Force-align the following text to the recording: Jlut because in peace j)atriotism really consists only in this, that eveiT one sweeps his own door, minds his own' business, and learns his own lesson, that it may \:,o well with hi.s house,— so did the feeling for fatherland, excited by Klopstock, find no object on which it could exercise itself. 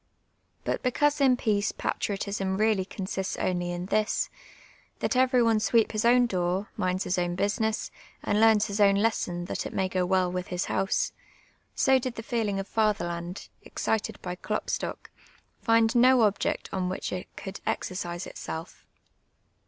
Jlut 0.65 0.81
because 0.81 1.21
in 1.21 1.37
peace 1.37 1.71
j)atriotism 1.73 2.57
really 2.57 2.85
consists 2.85 3.37
only 3.37 3.69
in 3.71 3.85
this, 3.85 4.31
that 4.97 5.11
eveiT 5.11 5.45
one 5.45 5.59
sweeps 5.59 5.91
his 5.93 6.05
own 6.05 6.25
door, 6.25 6.69
minds 6.75 7.03
his 7.03 7.19
own' 7.19 7.35
business, 7.35 7.91
and 8.23 8.41
learns 8.41 8.65
his 8.65 8.79
own 8.79 8.95
lesson, 8.95 9.45
that 9.45 9.67
it 9.67 9.73
may 9.73 9.87
\:,o 9.93 10.03
well 10.03 10.31
with 10.31 10.47
hi.s 10.47 10.65
house,— 10.65 11.13
so 11.75 11.99
did 11.99 12.15
the 12.15 12.23
feeling 12.23 12.57
for 12.57 12.63
fatherland, 12.63 13.47
excited 13.61 14.19
by 14.23 14.33
Klopstock, 14.35 15.11
find 15.61 15.93
no 15.95 16.23
object 16.23 16.67
on 16.73 16.89
which 16.89 17.13
it 17.13 17.27
could 17.35 17.59
exercise 17.67 18.25
itself. 18.25 18.87